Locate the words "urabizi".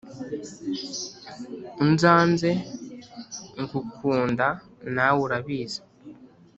5.25-5.79